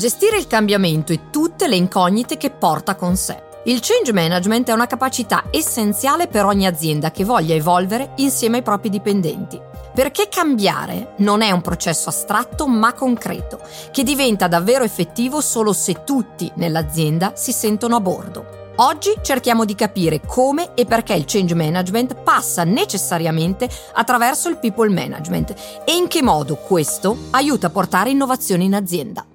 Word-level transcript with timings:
Gestire 0.00 0.38
il 0.38 0.46
cambiamento 0.46 1.12
e 1.12 1.28
tutte 1.28 1.68
le 1.68 1.76
incognite 1.76 2.38
che 2.38 2.48
porta 2.48 2.94
con 2.94 3.16
sé. 3.16 3.38
Il 3.64 3.80
change 3.82 4.14
management 4.14 4.70
è 4.70 4.72
una 4.72 4.86
capacità 4.86 5.44
essenziale 5.50 6.26
per 6.26 6.46
ogni 6.46 6.66
azienda 6.66 7.10
che 7.10 7.22
voglia 7.22 7.54
evolvere 7.54 8.12
insieme 8.16 8.56
ai 8.56 8.62
propri 8.62 8.88
dipendenti. 8.88 9.60
Perché 9.94 10.28
cambiare 10.30 11.12
non 11.18 11.42
è 11.42 11.50
un 11.50 11.60
processo 11.60 12.08
astratto 12.08 12.66
ma 12.66 12.94
concreto, 12.94 13.60
che 13.90 14.02
diventa 14.02 14.48
davvero 14.48 14.84
effettivo 14.84 15.42
solo 15.42 15.74
se 15.74 16.02
tutti 16.02 16.50
nell'azienda 16.54 17.34
si 17.36 17.52
sentono 17.52 17.96
a 17.96 18.00
bordo. 18.00 18.72
Oggi 18.76 19.12
cerchiamo 19.20 19.66
di 19.66 19.74
capire 19.74 20.22
come 20.24 20.72
e 20.72 20.86
perché 20.86 21.12
il 21.12 21.24
change 21.26 21.54
management 21.54 22.14
passa 22.22 22.64
necessariamente 22.64 23.68
attraverso 23.92 24.48
il 24.48 24.56
people 24.56 24.88
management 24.88 25.50
e 25.84 25.94
in 25.94 26.08
che 26.08 26.22
modo 26.22 26.56
questo 26.56 27.14
aiuta 27.32 27.66
a 27.66 27.70
portare 27.70 28.08
innovazione 28.08 28.64
in 28.64 28.74
azienda. 28.74 29.26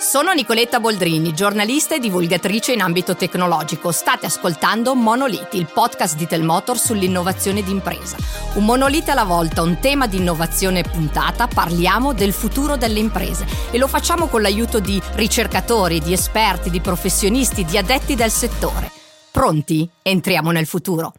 Sono 0.00 0.32
Nicoletta 0.32 0.80
Boldrini, 0.80 1.34
giornalista 1.34 1.94
e 1.94 1.98
divulgatrice 1.98 2.72
in 2.72 2.80
ambito 2.80 3.14
tecnologico. 3.16 3.92
State 3.92 4.24
ascoltando 4.24 4.94
Monoliti, 4.94 5.58
il 5.58 5.68
podcast 5.70 6.16
di 6.16 6.26
Telmotor 6.26 6.78
sull'innovazione 6.78 7.62
d'impresa. 7.62 8.16
Un 8.54 8.64
monolite 8.64 9.10
alla 9.10 9.24
volta, 9.24 9.60
un 9.60 9.78
tema 9.78 10.06
di 10.06 10.16
innovazione 10.16 10.84
puntata, 10.84 11.48
parliamo 11.48 12.14
del 12.14 12.32
futuro 12.32 12.78
delle 12.78 12.98
imprese 12.98 13.44
e 13.70 13.76
lo 13.76 13.88
facciamo 13.88 14.28
con 14.28 14.40
l'aiuto 14.40 14.80
di 14.80 14.98
ricercatori, 15.16 16.00
di 16.00 16.14
esperti, 16.14 16.70
di 16.70 16.80
professionisti, 16.80 17.66
di 17.66 17.76
addetti 17.76 18.14
del 18.14 18.30
settore. 18.30 18.90
Pronti? 19.30 19.86
Entriamo 20.00 20.50
nel 20.50 20.66
futuro. 20.66 21.12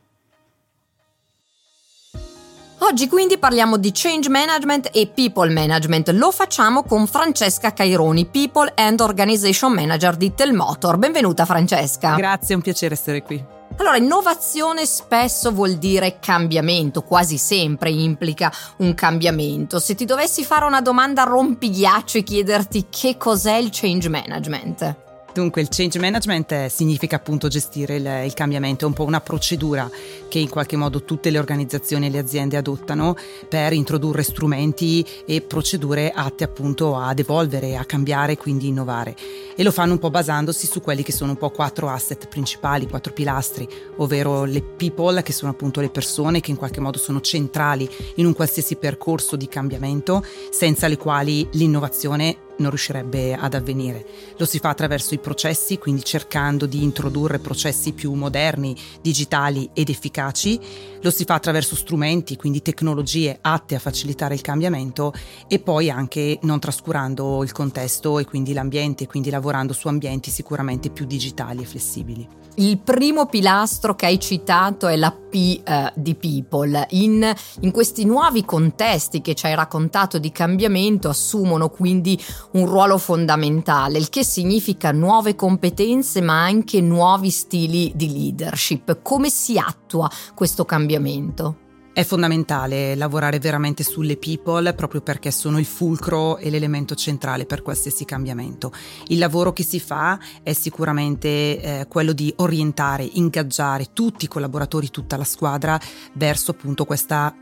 Oggi 2.91 3.07
quindi 3.07 3.37
parliamo 3.37 3.77
di 3.77 3.91
change 3.93 4.27
management 4.27 4.89
e 4.91 5.07
people 5.07 5.49
management. 5.49 6.09
Lo 6.09 6.29
facciamo 6.29 6.83
con 6.83 7.07
Francesca 7.07 7.71
Caironi, 7.71 8.25
People 8.25 8.73
and 8.75 8.99
Organization 8.99 9.71
Manager 9.71 10.17
di 10.17 10.33
Telmotor. 10.35 10.97
Benvenuta 10.97 11.45
Francesca. 11.45 12.15
Grazie, 12.15 12.53
è 12.53 12.57
un 12.57 12.61
piacere 12.61 12.95
essere 12.95 13.21
qui. 13.21 13.41
Allora, 13.77 13.95
innovazione 13.95 14.85
spesso 14.85 15.53
vuol 15.53 15.75
dire 15.75 16.19
cambiamento, 16.19 17.03
quasi 17.03 17.37
sempre 17.37 17.91
implica 17.91 18.51
un 18.79 18.93
cambiamento. 18.93 19.79
Se 19.79 19.95
ti 19.95 20.03
dovessi 20.03 20.43
fare 20.43 20.65
una 20.65 20.81
domanda 20.81 21.23
rompighiaccio 21.23 22.17
e 22.17 22.23
chiederti 22.23 22.87
che 22.89 23.15
cos'è 23.15 23.55
il 23.55 23.69
change 23.71 24.09
management? 24.09 25.10
Dunque 25.33 25.61
il 25.61 25.69
change 25.69 25.97
management 25.97 26.65
significa 26.65 27.15
appunto 27.15 27.47
gestire 27.47 27.95
il, 27.95 28.25
il, 28.25 28.33
cambiamento, 28.33 28.83
è 28.83 28.87
un 28.87 28.93
po' 28.93 29.05
una 29.05 29.21
procedura 29.21 29.89
che 30.27 30.39
in 30.39 30.49
qualche 30.49 30.75
modo 30.75 31.03
tutte 31.03 31.29
le 31.29 31.39
organizzazioni 31.39 32.07
e 32.07 32.09
le 32.09 32.19
aziende 32.19 32.57
adottano 32.57 33.15
per 33.47 33.71
introdurre 33.71 34.23
strumenti 34.23 35.05
e 35.25 35.39
procedure 35.39 36.11
atte 36.11 36.43
appunto 36.43 36.97
ad 36.97 37.19
evolvere, 37.19 37.77
a 37.77 37.85
cambiare, 37.85 38.35
quindi 38.35 38.67
innovare. 38.67 39.15
E 39.55 39.63
lo 39.63 39.71
fanno 39.71 39.93
un 39.93 39.99
po' 39.99 40.09
basandosi 40.09 40.67
su 40.67 40.81
quelli 40.81 41.01
che 41.01 41.13
sono 41.13 41.31
un 41.31 41.37
po' 41.37 41.49
quattro 41.49 41.87
asset 41.87 42.27
principali, 42.27 42.87
quattro 42.87 43.13
pilastri, 43.13 43.67
ovvero 43.97 44.43
le 44.43 44.61
people, 44.61 45.23
che 45.23 45.31
sono 45.31 45.51
appunto 45.51 45.79
le 45.79 45.89
persone 45.89 46.41
che 46.41 46.51
in 46.51 46.57
qualche 46.57 46.81
modo 46.81 46.97
sono 46.97 47.21
centrali 47.21 47.89
in 48.15 48.25
un 48.25 48.33
qualsiasi 48.33 48.75
percorso 48.75 49.37
di 49.37 49.47
cambiamento, 49.47 50.25
senza 50.49 50.89
le 50.89 50.97
quali 50.97 51.47
l'innovazione 51.51 52.49
non 52.61 52.69
riuscirebbe 52.69 53.33
ad 53.33 53.53
avvenire. 53.53 54.05
Lo 54.37 54.45
si 54.45 54.59
fa 54.59 54.69
attraverso 54.69 55.13
i 55.13 55.19
processi, 55.19 55.77
quindi 55.77 56.03
cercando 56.03 56.65
di 56.65 56.83
introdurre 56.83 57.39
processi 57.39 57.91
più 57.91 58.13
moderni, 58.13 58.75
digitali 59.01 59.69
ed 59.73 59.89
efficaci. 59.89 60.59
Lo 61.01 61.11
si 61.11 61.25
fa 61.25 61.33
attraverso 61.33 61.75
strumenti, 61.75 62.37
quindi 62.37 62.61
tecnologie 62.61 63.37
atte 63.41 63.75
a 63.75 63.79
facilitare 63.79 64.35
il 64.35 64.41
cambiamento 64.41 65.13
e 65.47 65.59
poi 65.59 65.89
anche 65.89 66.39
non 66.43 66.59
trascurando 66.59 67.43
il 67.43 67.51
contesto 67.51 68.19
e 68.19 68.25
quindi 68.25 68.53
l'ambiente, 68.53 69.07
quindi 69.07 69.29
lavorando 69.29 69.73
su 69.73 69.87
ambienti 69.87 70.31
sicuramente 70.31 70.89
più 70.89 71.05
digitali 71.05 71.63
e 71.63 71.65
flessibili. 71.65 72.39
Il 72.55 72.79
primo 72.79 73.27
pilastro 73.27 73.95
che 73.95 74.07
hai 74.07 74.19
citato 74.19 74.87
è 74.87 74.97
la 74.97 75.11
P 75.11 75.61
uh, 75.65 75.89
di 75.95 76.15
People. 76.15 76.85
In, 76.89 77.33
in, 77.61 77.71
questi 77.71 78.03
nuovi 78.03 78.43
contesti 78.43 79.21
che 79.21 79.35
ci 79.35 79.45
hai 79.45 79.55
raccontato 79.55 80.19
di 80.19 80.33
cambiamento 80.33 81.07
assumono 81.07 81.69
quindi 81.69 82.21
un 82.53 82.65
ruolo 82.65 82.97
fondamentale, 82.97 83.97
il 83.97 84.09
che 84.09 84.23
significa 84.23 84.91
nuove 84.91 85.35
competenze 85.35 86.21
ma 86.21 86.43
anche 86.43 86.81
nuovi 86.81 87.29
stili 87.29 87.91
di 87.95 88.11
leadership. 88.11 89.01
Come 89.01 89.29
si 89.29 89.57
attua 89.57 90.09
questo 90.33 90.65
cambiamento? 90.65 91.57
È 91.93 92.05
fondamentale 92.05 92.95
lavorare 92.95 93.37
veramente 93.39 93.83
sulle 93.83 94.15
people 94.15 94.73
proprio 94.73 95.01
perché 95.01 95.29
sono 95.29 95.59
il 95.59 95.65
fulcro 95.65 96.37
e 96.37 96.49
l'elemento 96.49 96.95
centrale 96.95 97.45
per 97.45 97.61
qualsiasi 97.61 98.05
cambiamento. 98.05 98.71
Il 99.07 99.17
lavoro 99.17 99.51
che 99.51 99.63
si 99.63 99.81
fa 99.81 100.17
è 100.41 100.53
sicuramente 100.53 101.27
eh, 101.27 101.85
quello 101.89 102.13
di 102.13 102.33
orientare, 102.37 103.03
ingaggiare 103.03 103.87
tutti 103.91 104.23
i 104.23 104.29
collaboratori, 104.29 104.89
tutta 104.89 105.17
la 105.17 105.25
squadra 105.25 105.77
verso 106.13 106.51
appunto 106.51 106.85
questa 106.85 107.35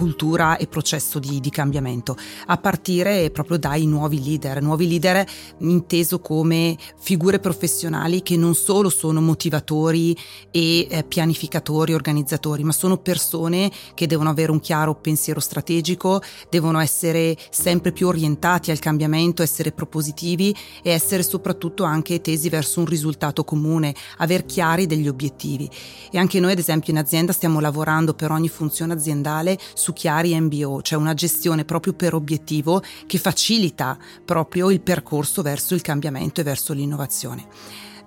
cultura 0.00 0.56
e 0.56 0.66
processo 0.66 1.18
di, 1.18 1.40
di, 1.40 1.50
cambiamento, 1.50 2.16
a 2.46 2.56
partire 2.56 3.30
proprio 3.30 3.58
dai 3.58 3.84
nuovi 3.84 4.24
leader, 4.24 4.62
nuovi 4.62 4.88
leader 4.88 5.28
inteso 5.58 6.20
come 6.20 6.74
figure 6.96 7.38
professionali 7.38 8.22
che 8.22 8.34
non 8.38 8.54
solo 8.54 8.88
sono 8.88 9.20
motivatori 9.20 10.16
e 10.50 10.86
eh, 10.88 11.04
pianificatori, 11.04 11.92
organizzatori, 11.92 12.64
ma 12.64 12.72
sono 12.72 12.96
persone 12.96 13.70
che 13.92 14.06
devono 14.06 14.30
avere 14.30 14.52
un 14.52 14.60
chiaro 14.60 14.94
pensiero 14.94 15.38
strategico, 15.38 16.22
devono 16.48 16.80
essere 16.80 17.36
sempre 17.50 17.92
più 17.92 18.06
orientati 18.06 18.70
al 18.70 18.78
cambiamento, 18.78 19.42
essere 19.42 19.70
propositivi 19.70 20.56
e 20.82 20.92
essere 20.92 21.22
soprattutto 21.22 21.84
anche 21.84 22.22
tesi 22.22 22.48
verso 22.48 22.80
un 22.80 22.86
risultato 22.86 23.44
comune, 23.44 23.94
aver 24.16 24.46
chiari 24.46 24.86
degli 24.86 25.08
obiettivi. 25.08 25.68
E 26.10 26.16
anche 26.16 26.40
noi 26.40 26.52
ad 26.52 26.58
esempio 26.58 26.90
in 26.90 26.98
azienda 26.98 27.34
stiamo 27.34 27.60
lavorando 27.60 28.14
per 28.14 28.30
ogni 28.30 28.48
funzione 28.48 28.94
aziendale 28.94 29.58
su 29.74 29.88
su 29.90 29.92
chiari 29.92 30.38
MBO, 30.38 30.82
cioè 30.82 30.98
una 30.98 31.14
gestione 31.14 31.64
proprio 31.64 31.92
per 31.92 32.14
obiettivo 32.14 32.82
che 33.06 33.18
facilita 33.18 33.98
proprio 34.24 34.70
il 34.70 34.80
percorso 34.80 35.42
verso 35.42 35.74
il 35.74 35.82
cambiamento 35.82 36.40
e 36.40 36.44
verso 36.44 36.72
l'innovazione. 36.72 37.46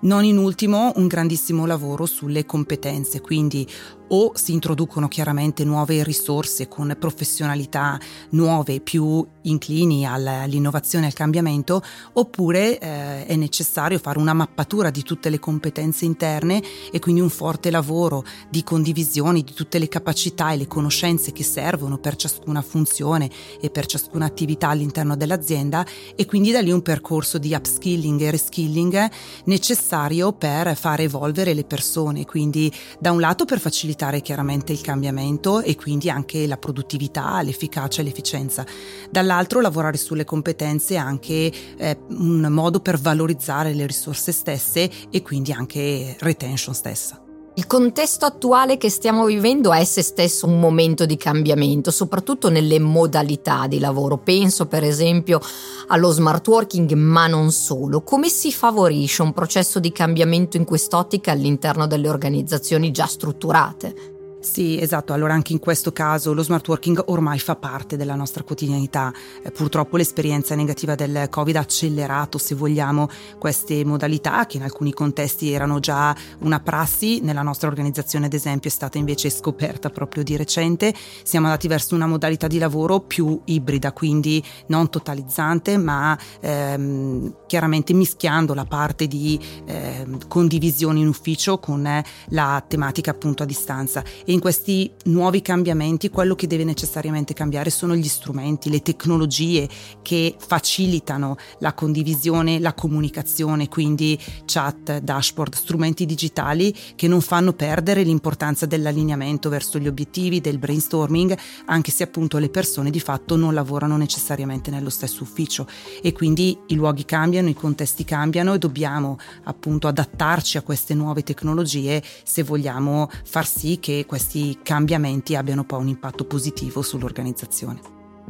Non 0.00 0.24
in 0.24 0.36
ultimo 0.36 0.92
un 0.96 1.06
grandissimo 1.06 1.66
lavoro 1.66 2.06
sulle 2.06 2.44
competenze, 2.44 3.20
quindi 3.20 3.66
o 4.08 4.32
si 4.34 4.52
introducono 4.52 5.08
chiaramente 5.08 5.64
nuove 5.64 6.04
risorse 6.04 6.68
con 6.68 6.94
professionalità 6.98 7.98
nuove, 8.30 8.80
più 8.80 9.26
inclini 9.42 10.06
all'innovazione 10.06 11.04
e 11.04 11.08
al 11.08 11.14
cambiamento, 11.14 11.82
oppure 12.12 12.78
eh, 12.78 13.26
è 13.26 13.36
necessario 13.36 13.98
fare 13.98 14.18
una 14.18 14.34
mappatura 14.34 14.90
di 14.90 15.02
tutte 15.02 15.30
le 15.30 15.38
competenze 15.38 16.04
interne 16.04 16.62
e 16.92 16.98
quindi 16.98 17.22
un 17.22 17.30
forte 17.30 17.70
lavoro 17.70 18.24
di 18.50 18.62
condivisione 18.62 19.42
di 19.42 19.54
tutte 19.54 19.78
le 19.78 19.88
capacità 19.88 20.52
e 20.52 20.58
le 20.58 20.66
conoscenze 20.66 21.32
che 21.32 21.42
servono 21.42 21.98
per 21.98 22.16
ciascuna 22.16 22.60
funzione 22.62 23.30
e 23.60 23.70
per 23.70 23.86
ciascuna 23.86 24.26
attività 24.26 24.68
all'interno 24.68 25.16
dell'azienda 25.16 25.84
e 26.14 26.26
quindi 26.26 26.52
da 26.52 26.60
lì 26.60 26.70
un 26.70 26.82
percorso 26.82 27.38
di 27.38 27.54
upskilling 27.54 28.20
e 28.20 28.30
reskilling 28.30 29.10
necessario 29.44 29.83
per 30.32 30.76
far 30.76 31.00
evolvere 31.00 31.54
le 31.54 31.64
persone, 31.64 32.24
quindi 32.24 32.72
da 32.98 33.12
un 33.12 33.20
lato 33.20 33.44
per 33.44 33.58
facilitare 33.58 34.20
chiaramente 34.20 34.72
il 34.72 34.80
cambiamento 34.80 35.60
e 35.60 35.76
quindi 35.76 36.10
anche 36.10 36.46
la 36.46 36.56
produttività, 36.56 37.42
l'efficacia 37.42 38.00
e 38.00 38.04
l'efficienza. 38.04 38.64
Dall'altro 39.10 39.60
lavorare 39.60 39.96
sulle 39.96 40.24
competenze 40.24 40.94
è 40.94 40.98
anche 40.98 41.52
eh, 41.76 41.98
un 42.10 42.46
modo 42.50 42.80
per 42.80 42.98
valorizzare 42.98 43.74
le 43.74 43.86
risorse 43.86 44.32
stesse 44.32 44.90
e 45.10 45.22
quindi 45.22 45.52
anche 45.52 46.16
retention 46.18 46.74
stessa. 46.74 47.23
Il 47.56 47.68
contesto 47.68 48.26
attuale 48.26 48.76
che 48.78 48.90
stiamo 48.90 49.26
vivendo 49.26 49.72
è 49.72 49.84
se 49.84 50.02
stesso 50.02 50.44
un 50.46 50.58
momento 50.58 51.06
di 51.06 51.16
cambiamento, 51.16 51.92
soprattutto 51.92 52.50
nelle 52.50 52.80
modalità 52.80 53.68
di 53.68 53.78
lavoro. 53.78 54.16
Penso 54.16 54.66
per 54.66 54.82
esempio 54.82 55.40
allo 55.86 56.10
smart 56.10 56.44
working, 56.48 56.92
ma 56.94 57.28
non 57.28 57.52
solo. 57.52 58.02
Come 58.02 58.28
si 58.28 58.50
favorisce 58.50 59.22
un 59.22 59.32
processo 59.32 59.78
di 59.78 59.92
cambiamento 59.92 60.56
in 60.56 60.64
quest'ottica 60.64 61.30
all'interno 61.30 61.86
delle 61.86 62.08
organizzazioni 62.08 62.90
già 62.90 63.06
strutturate? 63.06 64.13
Sì, 64.44 64.78
esatto. 64.78 65.14
Allora 65.14 65.32
anche 65.32 65.54
in 65.54 65.58
questo 65.58 65.90
caso 65.90 66.34
lo 66.34 66.42
smart 66.42 66.68
working 66.68 67.02
ormai 67.06 67.38
fa 67.38 67.56
parte 67.56 67.96
della 67.96 68.14
nostra 68.14 68.42
quotidianità. 68.42 69.10
Eh, 69.42 69.50
purtroppo 69.50 69.96
l'esperienza 69.96 70.54
negativa 70.54 70.94
del 70.94 71.28
Covid 71.30 71.56
ha 71.56 71.60
accelerato, 71.60 72.36
se 72.36 72.54
vogliamo, 72.54 73.08
queste 73.38 73.86
modalità 73.86 74.44
che 74.44 74.58
in 74.58 74.62
alcuni 74.62 74.92
contesti 74.92 75.50
erano 75.50 75.80
già 75.80 76.14
una 76.40 76.60
prassi. 76.60 77.20
Nella 77.22 77.40
nostra 77.40 77.68
organizzazione, 77.68 78.26
ad 78.26 78.34
esempio, 78.34 78.68
è 78.68 78.72
stata 78.72 78.98
invece 78.98 79.30
scoperta 79.30 79.88
proprio 79.88 80.22
di 80.22 80.36
recente. 80.36 80.94
Siamo 81.22 81.46
andati 81.46 81.66
verso 81.66 81.94
una 81.94 82.06
modalità 82.06 82.46
di 82.46 82.58
lavoro 82.58 83.00
più 83.00 83.40
ibrida, 83.46 83.92
quindi 83.92 84.44
non 84.66 84.90
totalizzante, 84.90 85.78
ma 85.78 86.16
ehm, 86.40 87.34
chiaramente 87.46 87.94
mischiando 87.94 88.52
la 88.52 88.66
parte 88.66 89.06
di 89.06 89.40
eh, 89.64 90.06
condivisione 90.28 91.00
in 91.00 91.08
ufficio 91.08 91.58
con 91.58 92.02
la 92.28 92.64
tematica 92.68 93.10
appunto 93.10 93.42
a 93.42 93.46
distanza. 93.46 94.04
E 94.26 94.32
in 94.34 94.40
questi 94.40 94.90
nuovi 95.04 95.40
cambiamenti 95.40 96.10
quello 96.10 96.34
che 96.34 96.46
deve 96.46 96.64
necessariamente 96.64 97.34
cambiare 97.34 97.70
sono 97.70 97.94
gli 97.94 98.08
strumenti, 98.08 98.68
le 98.68 98.82
tecnologie 98.82 99.68
che 100.02 100.34
facilitano 100.36 101.36
la 101.60 101.72
condivisione, 101.72 102.58
la 102.58 102.74
comunicazione, 102.74 103.68
quindi 103.68 104.18
chat, 104.44 104.98
dashboard, 104.98 105.54
strumenti 105.54 106.04
digitali 106.04 106.74
che 106.94 107.08
non 107.08 107.20
fanno 107.20 107.52
perdere 107.52 108.02
l'importanza 108.02 108.66
dell'allineamento 108.66 109.48
verso 109.48 109.78
gli 109.78 109.86
obiettivi, 109.86 110.40
del 110.40 110.58
brainstorming, 110.58 111.36
anche 111.66 111.90
se 111.90 112.02
appunto 112.02 112.38
le 112.38 112.50
persone 112.50 112.90
di 112.90 113.00
fatto 113.00 113.36
non 113.36 113.54
lavorano 113.54 113.96
necessariamente 113.96 114.70
nello 114.70 114.90
stesso 114.90 115.22
ufficio. 115.22 115.66
E 116.02 116.12
quindi 116.12 116.58
i 116.68 116.74
luoghi 116.74 117.04
cambiano, 117.04 117.48
i 117.48 117.54
contesti 117.54 118.04
cambiano 118.04 118.54
e 118.54 118.58
dobbiamo 118.58 119.18
appunto 119.44 119.88
adattarci 119.88 120.58
a 120.58 120.62
queste 120.62 120.94
nuove 120.94 121.22
tecnologie 121.22 122.02
se 122.24 122.42
vogliamo 122.42 123.08
far 123.24 123.46
sì 123.46 123.78
che 123.80 124.04
questi 124.24 124.58
cambiamenti 124.62 125.36
abbiano 125.36 125.64
poi 125.64 125.80
un 125.80 125.88
impatto 125.88 126.24
positivo 126.24 126.80
sull'organizzazione. 126.80 127.80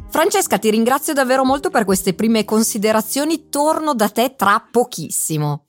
Francesca, 0.08 0.58
ti 0.58 0.68
ringrazio 0.70 1.12
davvero 1.12 1.44
molto 1.44 1.70
per 1.70 1.84
queste 1.84 2.14
prime 2.14 2.44
considerazioni, 2.44 3.48
torno 3.48 3.94
da 3.94 4.08
te 4.08 4.34
tra 4.36 4.66
pochissimo. 4.68 5.68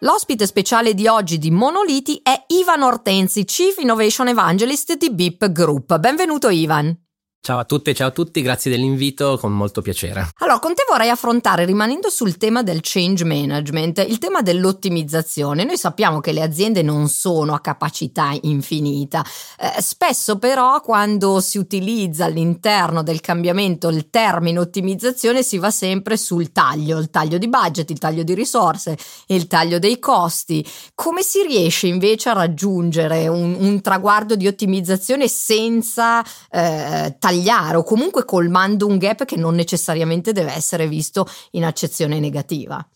L'ospite 0.00 0.46
speciale 0.46 0.94
di 0.94 1.08
oggi 1.08 1.38
di 1.38 1.50
Monoliti 1.50 2.20
è 2.22 2.44
Ivan 2.48 2.82
Ortenzi, 2.82 3.44
Chief 3.44 3.76
Innovation 3.78 4.28
Evangelist 4.28 4.96
di 4.96 5.10
BIP 5.10 5.50
Group. 5.50 5.98
Benvenuto 5.98 6.50
Ivan. 6.50 7.05
Ciao 7.46 7.60
a 7.60 7.64
tutte, 7.64 7.94
ciao 7.94 8.08
a 8.08 8.10
tutti, 8.10 8.42
grazie 8.42 8.72
dell'invito, 8.72 9.38
con 9.38 9.52
molto 9.52 9.80
piacere. 9.80 10.30
Allora, 10.38 10.58
con 10.58 10.74
te 10.74 10.82
vorrei 10.90 11.10
affrontare, 11.10 11.64
rimanendo 11.64 12.10
sul 12.10 12.38
tema 12.38 12.64
del 12.64 12.80
change 12.82 13.24
management, 13.24 14.04
il 14.08 14.18
tema 14.18 14.42
dell'ottimizzazione. 14.42 15.62
Noi 15.62 15.78
sappiamo 15.78 16.18
che 16.18 16.32
le 16.32 16.42
aziende 16.42 16.82
non 16.82 17.08
sono 17.08 17.54
a 17.54 17.60
capacità 17.60 18.36
infinita. 18.42 19.24
Eh, 19.60 19.80
spesso 19.80 20.40
però 20.40 20.80
quando 20.80 21.38
si 21.38 21.56
utilizza 21.58 22.24
all'interno 22.24 23.04
del 23.04 23.20
cambiamento 23.20 23.90
il 23.90 24.10
termine 24.10 24.58
ottimizzazione 24.58 25.44
si 25.44 25.58
va 25.58 25.70
sempre 25.70 26.16
sul 26.16 26.50
taglio, 26.50 26.98
il 26.98 27.10
taglio 27.10 27.38
di 27.38 27.48
budget, 27.48 27.88
il 27.90 27.98
taglio 27.98 28.24
di 28.24 28.34
risorse, 28.34 28.98
il 29.28 29.46
taglio 29.46 29.78
dei 29.78 30.00
costi. 30.00 30.68
Come 30.96 31.22
si 31.22 31.46
riesce 31.46 31.86
invece 31.86 32.28
a 32.28 32.32
raggiungere 32.32 33.28
un, 33.28 33.54
un 33.56 33.80
traguardo 33.80 34.34
di 34.34 34.48
ottimizzazione 34.48 35.28
senza 35.28 36.24
eh, 36.50 37.14
tagliare? 37.20 37.34
Tagliare 37.36 37.76
o 37.76 37.82
comunque 37.82 38.24
colmando 38.24 38.86
un 38.86 38.96
gap 38.98 39.24
che 39.24 39.36
non 39.36 39.54
necessariamente 39.54 40.32
deve 40.32 40.52
essere 40.52 40.88
visto 40.88 41.26
in 41.52 41.64
accezione 41.64 42.18
negativa. 42.18 42.86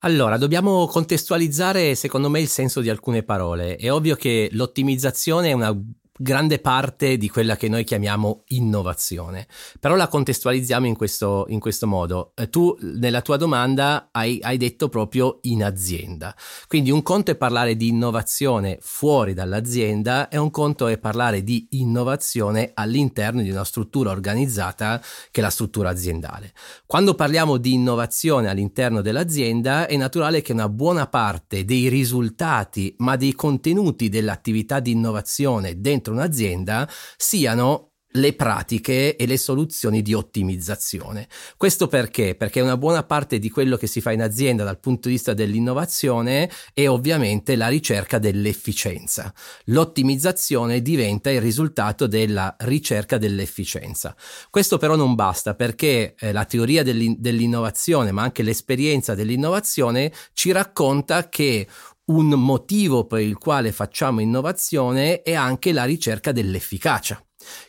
Allora, 0.00 0.36
dobbiamo 0.36 0.86
contestualizzare 0.86 1.94
secondo 1.94 2.28
me 2.28 2.40
il 2.40 2.48
senso 2.48 2.80
di 2.80 2.90
alcune 2.90 3.22
parole. 3.22 3.76
È 3.76 3.90
ovvio 3.90 4.14
che 4.14 4.48
l'ottimizzazione 4.52 5.48
è 5.48 5.52
una 5.52 5.74
grande 6.18 6.58
parte 6.58 7.16
di 7.16 7.28
quella 7.28 7.56
che 7.56 7.68
noi 7.68 7.84
chiamiamo 7.84 8.44
innovazione. 8.48 9.46
Però 9.78 9.96
la 9.96 10.08
contestualizziamo 10.08 10.86
in 10.86 10.96
questo, 10.96 11.46
in 11.48 11.60
questo 11.60 11.86
modo. 11.86 12.32
Eh, 12.34 12.48
tu 12.48 12.76
nella 12.80 13.22
tua 13.22 13.36
domanda 13.36 14.08
hai, 14.12 14.38
hai, 14.42 14.56
detto 14.56 14.88
proprio 14.88 15.38
in 15.42 15.62
azienda. 15.62 16.34
Quindi 16.66 16.90
un 16.90 17.02
conto 17.02 17.30
è 17.30 17.36
parlare 17.36 17.76
di 17.76 17.88
innovazione 17.88 18.78
fuori 18.80 19.34
dall'azienda 19.34 20.28
e 20.28 20.38
un 20.38 20.50
conto 20.50 20.86
è 20.86 20.98
parlare 20.98 21.42
di 21.42 21.68
innovazione 21.70 22.70
all'interno 22.74 23.42
di 23.42 23.50
una 23.50 23.64
struttura 23.64 24.10
organizzata 24.10 25.00
che 25.30 25.40
è 25.40 25.42
la 25.42 25.50
struttura 25.50 25.90
aziendale. 25.90 26.52
Quando 26.86 27.14
parliamo 27.14 27.56
di 27.58 27.74
innovazione 27.74 28.48
all'interno 28.48 29.02
dell'azienda 29.02 29.86
è 29.86 29.96
naturale 29.96 30.42
che 30.42 30.52
una 30.52 30.68
buona 30.68 31.06
parte 31.06 31.64
dei 31.64 31.88
risultati 31.88 32.94
ma 32.98 33.16
dei 33.16 33.34
contenuti 33.34 34.08
dell'attività 34.08 34.80
di 34.80 34.92
innovazione 34.92 35.80
dentro 35.80 36.05
dentro 36.06 36.12
un'azienda 36.12 36.88
siano 37.16 37.90
le 38.16 38.32
pratiche 38.32 39.14
e 39.14 39.26
le 39.26 39.36
soluzioni 39.36 40.00
di 40.00 40.14
ottimizzazione. 40.14 41.28
Questo 41.58 41.86
perché? 41.86 42.34
Perché 42.34 42.62
una 42.62 42.78
buona 42.78 43.02
parte 43.02 43.38
di 43.38 43.50
quello 43.50 43.76
che 43.76 43.86
si 43.86 44.00
fa 44.00 44.10
in 44.10 44.22
azienda 44.22 44.64
dal 44.64 44.80
punto 44.80 45.08
di 45.08 45.14
vista 45.16 45.34
dell'innovazione 45.34 46.50
è 46.72 46.88
ovviamente 46.88 47.56
la 47.56 47.68
ricerca 47.68 48.18
dell'efficienza. 48.18 49.34
L'ottimizzazione 49.64 50.80
diventa 50.80 51.30
il 51.30 51.42
risultato 51.42 52.06
della 52.06 52.56
ricerca 52.60 53.18
dell'efficienza. 53.18 54.16
Questo 54.48 54.78
però 54.78 54.96
non 54.96 55.14
basta 55.14 55.54
perché 55.54 56.14
eh, 56.18 56.32
la 56.32 56.46
teoria 56.46 56.82
dell'in- 56.82 57.16
dell'innovazione, 57.18 58.12
ma 58.12 58.22
anche 58.22 58.42
l'esperienza 58.42 59.14
dell'innovazione 59.14 60.10
ci 60.32 60.52
racconta 60.52 61.28
che 61.28 61.66
un 62.06 62.28
motivo 62.28 63.06
per 63.06 63.20
il 63.20 63.38
quale 63.38 63.72
facciamo 63.72 64.20
innovazione 64.20 65.22
è 65.22 65.34
anche 65.34 65.72
la 65.72 65.84
ricerca 65.84 66.32
dell'efficacia 66.32 67.20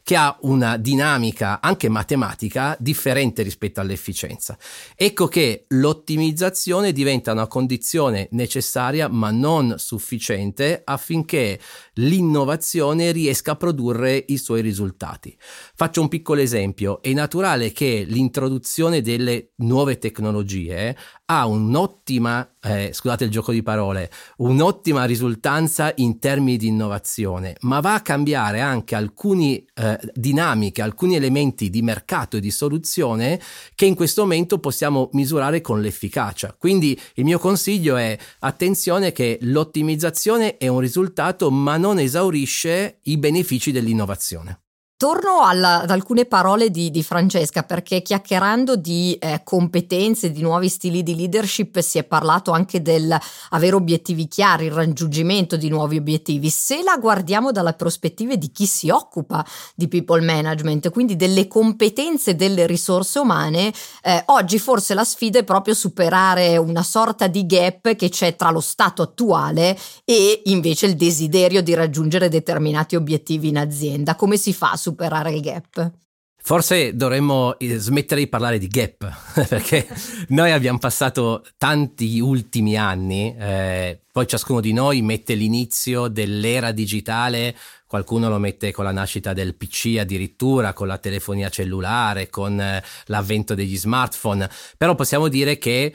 che 0.04 0.16
ha 0.16 0.36
una 0.42 0.78
dinamica 0.78 1.60
anche 1.62 1.89
matematica 1.89 2.75
differente 2.80 3.44
rispetto 3.44 3.80
all'efficienza. 3.80 4.57
Ecco 4.95 5.28
che 5.28 5.66
l'ottimizzazione 5.69 6.92
diventa 6.92 7.31
una 7.31 7.48
condizione 7.48 8.28
necessaria 8.31 9.07
ma 9.07 9.31
non 9.31 9.75
sufficiente 9.78 10.81
affinché 10.83 11.60
l'innovazione 11.98 13.12
riesca 13.12 13.52
a 13.52 13.56
produrre 13.56 14.24
i 14.28 14.38
suoi 14.38 14.62
risultati. 14.62 15.36
Faccio 15.76 16.02
un 16.02 16.08
piccolo 16.08 16.42
esempio, 16.42 17.02
è 17.02 17.14
naturale 17.14 17.72
che 17.72 18.04
l'introduzione 18.08 19.02
delle 19.02 19.52
nuove 19.58 19.98
tecnologie 19.98 20.96
ha 21.30 21.46
un'ottima, 21.46 22.56
eh, 22.62 22.92
scusate 22.94 23.26
il 23.26 23.30
gioco 23.30 23.52
di 23.52 23.62
parole, 23.62 24.10
un'ottima 24.38 25.06
risultanza 25.06 25.92
in 25.96 26.20
termini 26.20 26.58
di 26.58 26.68
innovazione, 26.68 27.56
ma 27.62 27.80
va 27.82 27.96
a 27.96 28.02
cambiare 28.02 28.62
anche 28.62 28.96
alcune 28.96 29.66
eh, 29.74 30.00
dinamiche, 30.14 30.82
alcuni 30.82 31.16
elementi 31.16 31.70
di 31.70 31.82
mercato 31.82 32.38
e 32.38 32.40
di 32.40 32.52
soluzione 32.52 33.40
che 33.76 33.86
in 33.86 33.96
questo 33.96 34.22
momento 34.22 34.60
possiamo 34.60 35.10
misurare 35.14 35.60
con 35.62 35.82
l'efficacia. 35.82 36.56
Quindi 36.58 36.98
il 37.16 37.26
mio 37.26 37.40
consiglio 37.40 37.98
è 37.98 38.18
attenzione 38.40 39.12
che 39.12 39.38
l'ottimizzazione 39.42 40.58
è 40.58 40.68
un 40.68 40.80
risultato 40.80 41.52
ma 41.52 41.76
non 41.78 41.87
esaurisce 41.95 43.00
i 43.04 43.18
benefici 43.18 43.72
dell'innovazione. 43.72 44.67
Torno 45.00 45.42
alla, 45.44 45.82
ad 45.82 45.92
alcune 45.92 46.26
parole 46.26 46.72
di, 46.72 46.90
di, 46.90 47.04
Francesca 47.04 47.62
perché 47.62 48.02
chiacchierando 48.02 48.76
di 48.76 49.16
eh, 49.20 49.42
competenze, 49.44 50.32
di 50.32 50.42
nuovi 50.42 50.70
stili 50.70 51.04
di 51.04 51.16
leadership 51.16 51.78
si 51.82 52.00
è 52.00 52.04
parlato 52.04 52.50
anche 52.50 52.82
del 52.82 53.16
avere 53.52 53.76
obiettivi 53.76 54.28
chiari, 54.28 54.66
il 54.66 54.72
raggiungimento 54.72 55.56
di 55.56 55.70
nuovi 55.70 55.98
obiettivi. 55.98 56.50
Se 56.50 56.82
la 56.82 56.98
guardiamo 56.98 57.52
dalla 57.52 57.74
prospettiva 57.74 58.34
di 58.34 58.52
chi 58.52 58.66
si 58.66 58.90
occupa 58.90 59.46
di 59.76 59.88
people 59.88 60.26
management, 60.26 60.90
quindi 60.90 61.16
delle 61.16 61.48
competenze 61.48 62.36
delle 62.36 62.66
risorse 62.66 63.19
umane, 63.19 63.71
eh, 64.02 64.24
oggi 64.26 64.57
forse 64.57 64.95
la 64.95 65.04
sfida 65.04 65.38
è 65.38 65.44
proprio 65.44 65.76
superare 65.76 66.57
una 66.57 66.81
sorta 66.81 67.28
di 67.28 67.45
gap 67.45 67.94
che 67.94 68.10
c'è 68.10 68.36
tra 68.36 68.50
lo 68.50 68.62
stato 68.62 69.04
attuale 69.04 69.78
e 70.04 70.42
invece 70.45 70.88
il 70.88 70.95
desiderio 70.95 71.62
di 71.62 71.76
raggiungere 71.76 72.30
determinati 72.30 72.95
obiettivi 72.95 73.50
in 73.50 73.60
azienda. 73.60 74.16
Come 74.16 74.38
si 74.38 74.54
fa? 74.54 74.76
Superare 74.88 75.32
il 75.32 75.42
gap. 75.42 75.92
Forse 76.40 76.96
dovremmo 76.96 77.60
eh, 77.60 77.78
smettere 77.78 78.22
di 78.22 78.28
parlare 78.28 78.58
di 78.58 78.68
gap, 78.68 79.12
perché 79.50 79.86
noi 80.30 80.52
abbiamo 80.52 80.78
passato 80.78 81.44
tanti 81.58 82.22
ultimi 82.22 82.78
anni, 82.78 83.36
eh, 83.38 84.00
poi 84.10 84.26
ciascuno 84.28 84.62
di 84.62 84.72
noi 84.72 85.02
mette 85.02 85.34
l'inizio 85.34 86.08
dell'era 86.08 86.72
digitale, 86.72 87.54
qualcuno 87.86 88.30
lo 88.30 88.38
mette 88.38 88.72
con 88.72 88.86
la 88.86 88.94
nascita 88.94 89.34
del 89.34 89.56
PC 89.56 89.98
addirittura, 90.00 90.72
con 90.72 90.88
la 90.88 90.98
telefonia 90.98 91.50
cellulare, 91.50 92.30
con 92.30 92.58
eh, 92.62 92.82
l'avvento 93.08 93.54
degli 93.54 93.78
smartphone, 93.78 94.50
però 94.78 94.96
possiamo 94.96 95.28
dire 95.28 95.58
che 95.58 95.94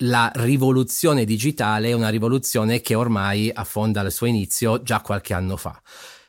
la 0.00 0.30
rivoluzione 0.34 1.24
digitale 1.24 1.88
è 1.88 1.94
una 1.94 2.10
rivoluzione 2.10 2.82
che 2.82 2.94
ormai 2.94 3.50
affonda 3.50 4.02
il 4.02 4.12
suo 4.12 4.26
inizio 4.26 4.82
già 4.82 5.00
qualche 5.00 5.32
anno 5.32 5.56
fa. 5.56 5.80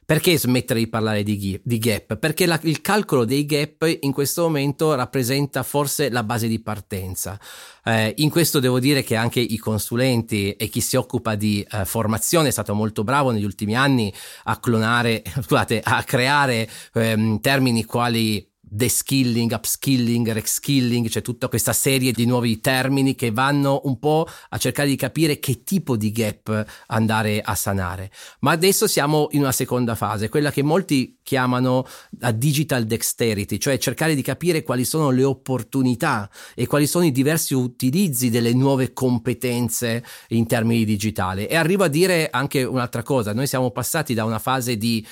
Perché 0.07 0.37
smettere 0.37 0.79
di 0.79 0.87
parlare 0.87 1.21
di, 1.21 1.59
di 1.61 1.77
gap? 1.79 2.15
Perché 2.15 2.45
la, 2.45 2.57
il 2.63 2.79
calcolo 2.79 3.25
dei 3.25 3.45
gap 3.45 3.85
in 3.99 4.13
questo 4.13 4.43
momento 4.43 4.95
rappresenta 4.95 5.63
forse 5.63 6.09
la 6.09 6.23
base 6.23 6.47
di 6.47 6.61
partenza. 6.61 7.37
Eh, 7.83 8.13
in 8.19 8.29
questo 8.29 8.61
devo 8.61 8.79
dire 8.79 9.03
che 9.03 9.17
anche 9.17 9.41
i 9.41 9.57
consulenti 9.57 10.53
e 10.53 10.69
chi 10.69 10.79
si 10.79 10.95
occupa 10.95 11.35
di 11.35 11.61
eh, 11.69 11.83
formazione 11.83 12.47
è 12.47 12.51
stato 12.51 12.73
molto 12.73 13.03
bravo 13.03 13.31
negli 13.31 13.43
ultimi 13.43 13.75
anni 13.75 14.13
a 14.45 14.57
clonare, 14.61 15.23
scusate, 15.43 15.81
a 15.83 16.01
creare 16.03 16.69
ehm, 16.93 17.41
termini 17.41 17.83
quali 17.83 18.49
de-skilling, 18.69 19.51
upskilling, 19.53 20.31
reskilling, 20.31 21.07
c'è 21.07 21.21
tutta 21.21 21.47
questa 21.47 21.73
serie 21.73 22.11
di 22.11 22.25
nuovi 22.25 22.59
termini 22.59 23.15
che 23.15 23.31
vanno 23.31 23.81
un 23.85 23.97
po' 23.97 24.27
a 24.49 24.57
cercare 24.57 24.89
di 24.89 24.95
capire 24.95 25.39
che 25.39 25.63
tipo 25.63 25.95
di 25.95 26.11
gap 26.11 26.65
andare 26.87 27.41
a 27.41 27.55
sanare. 27.55 28.11
Ma 28.39 28.51
adesso 28.51 28.87
siamo 28.87 29.27
in 29.31 29.41
una 29.41 29.51
seconda 29.51 29.95
fase, 29.95 30.29
quella 30.29 30.51
che 30.51 30.63
molti 30.63 31.19
chiamano 31.23 31.85
la 32.19 32.31
digital 32.31 32.85
dexterity, 32.85 33.57
cioè 33.57 33.77
cercare 33.77 34.15
di 34.15 34.21
capire 34.21 34.63
quali 34.63 34.85
sono 34.85 35.09
le 35.09 35.23
opportunità 35.23 36.29
e 36.53 36.67
quali 36.67 36.87
sono 36.87 37.05
i 37.05 37.11
diversi 37.11 37.53
utilizzi 37.53 38.29
delle 38.29 38.53
nuove 38.53 38.93
competenze 38.93 40.03
in 40.29 40.45
termini 40.45 40.85
digitali. 40.85 41.45
E 41.45 41.55
arrivo 41.55 41.83
a 41.83 41.89
dire 41.89 42.29
anche 42.29 42.63
un'altra 42.63 43.03
cosa, 43.03 43.33
noi 43.33 43.47
siamo 43.47 43.71
passati 43.71 44.13
da 44.13 44.25
una 44.25 44.39
fase 44.39 44.77
di 44.77 45.05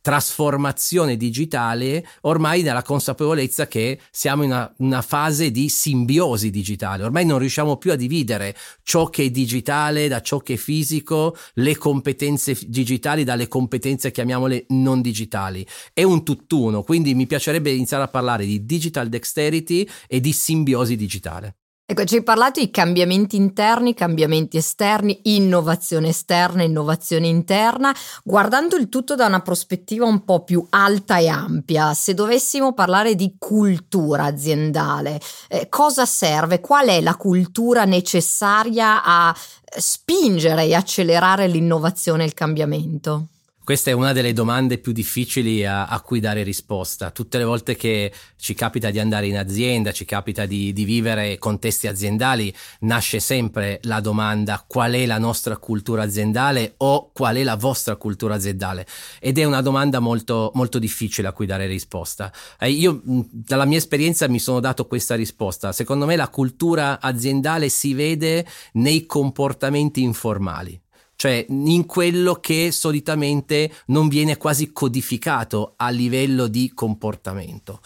trasformazione 0.00 1.16
digitale 1.16 2.06
ormai 2.22 2.62
nella 2.62 2.82
consapevolezza 2.82 3.66
che 3.66 4.00
siamo 4.10 4.42
in 4.42 4.50
una, 4.50 4.74
una, 4.78 5.02
fase 5.02 5.50
di 5.50 5.68
simbiosi 5.68 6.50
digitale 6.50 7.04
ormai 7.04 7.24
non 7.24 7.38
riusciamo 7.38 7.76
più 7.76 7.92
a 7.92 7.96
dividere 7.96 8.56
ciò 8.82 9.08
che 9.08 9.24
è 9.24 9.30
digitale 9.30 10.08
da 10.08 10.20
ciò 10.20 10.38
che 10.38 10.54
è 10.54 10.56
fisico 10.56 11.36
le 11.54 11.76
competenze 11.76 12.56
digitali 12.66 13.24
dalle 13.24 13.48
competenze 13.48 14.10
chiamiamole 14.10 14.66
non 14.68 15.00
digitali. 15.00 15.66
È 15.92 16.02
un 16.02 16.24
tutt'uno 16.24 16.82
quindi 16.82 17.14
mi 17.14 17.26
piacerebbe 17.26 17.70
iniziare 17.70 18.04
a 18.04 18.08
parlare 18.08 18.44
di 18.44 18.64
digital 18.64 19.08
dexterity 19.08 19.88
e 20.06 20.20
di 20.20 20.32
simbiosi 20.32 20.96
digitale 20.96 21.59
Ecco, 21.90 22.04
ci 22.04 22.14
hai 22.14 22.22
parlato 22.22 22.60
di 22.60 22.70
cambiamenti 22.70 23.34
interni, 23.34 23.94
cambiamenti 23.94 24.56
esterni, 24.56 25.22
innovazione 25.24 26.10
esterna, 26.10 26.62
innovazione 26.62 27.26
interna, 27.26 27.92
guardando 28.22 28.76
il 28.76 28.88
tutto 28.88 29.16
da 29.16 29.26
una 29.26 29.40
prospettiva 29.40 30.06
un 30.06 30.24
po' 30.24 30.44
più 30.44 30.64
alta 30.70 31.18
e 31.18 31.26
ampia. 31.26 31.92
Se 31.92 32.14
dovessimo 32.14 32.74
parlare 32.74 33.16
di 33.16 33.34
cultura 33.36 34.26
aziendale, 34.26 35.20
eh, 35.48 35.68
cosa 35.68 36.06
serve? 36.06 36.60
Qual 36.60 36.86
è 36.86 37.00
la 37.00 37.16
cultura 37.16 37.84
necessaria 37.84 39.02
a 39.02 39.36
spingere 39.76 40.66
e 40.66 40.74
accelerare 40.74 41.48
l'innovazione 41.48 42.22
e 42.22 42.26
il 42.26 42.34
cambiamento? 42.34 43.26
Questa 43.70 43.90
è 43.90 43.94
una 43.94 44.12
delle 44.12 44.32
domande 44.32 44.78
più 44.78 44.90
difficili 44.90 45.64
a, 45.64 45.86
a, 45.86 46.00
cui 46.00 46.18
dare 46.18 46.42
risposta. 46.42 47.12
Tutte 47.12 47.38
le 47.38 47.44
volte 47.44 47.76
che 47.76 48.12
ci 48.36 48.52
capita 48.52 48.90
di 48.90 48.98
andare 48.98 49.28
in 49.28 49.38
azienda, 49.38 49.92
ci 49.92 50.04
capita 50.04 50.44
di, 50.44 50.72
di, 50.72 50.82
vivere 50.82 51.38
contesti 51.38 51.86
aziendali, 51.86 52.52
nasce 52.80 53.20
sempre 53.20 53.78
la 53.84 54.00
domanda 54.00 54.64
qual 54.66 54.94
è 54.94 55.06
la 55.06 55.18
nostra 55.18 55.56
cultura 55.56 56.02
aziendale 56.02 56.74
o 56.78 57.12
qual 57.12 57.36
è 57.36 57.44
la 57.44 57.54
vostra 57.54 57.94
cultura 57.94 58.34
aziendale. 58.34 58.84
Ed 59.20 59.38
è 59.38 59.44
una 59.44 59.62
domanda 59.62 60.00
molto, 60.00 60.50
molto 60.54 60.80
difficile 60.80 61.28
a 61.28 61.32
cui 61.32 61.46
dare 61.46 61.68
risposta. 61.68 62.32
Eh, 62.58 62.70
io 62.70 63.00
dalla 63.04 63.66
mia 63.66 63.78
esperienza 63.78 64.26
mi 64.26 64.40
sono 64.40 64.58
dato 64.58 64.88
questa 64.88 65.14
risposta. 65.14 65.70
Secondo 65.70 66.06
me 66.06 66.16
la 66.16 66.26
cultura 66.26 67.00
aziendale 67.00 67.68
si 67.68 67.94
vede 67.94 68.44
nei 68.72 69.06
comportamenti 69.06 70.02
informali 70.02 70.76
cioè 71.20 71.44
in 71.50 71.84
quello 71.84 72.36
che 72.36 72.72
solitamente 72.72 73.70
non 73.88 74.08
viene 74.08 74.38
quasi 74.38 74.72
codificato 74.72 75.74
a 75.76 75.90
livello 75.90 76.46
di 76.46 76.72
comportamento. 76.72 77.82